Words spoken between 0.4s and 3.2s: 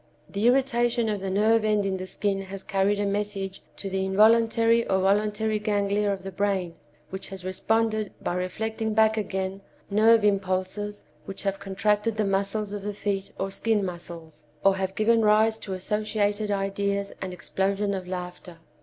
irritation of the nerve end in the skin has carried a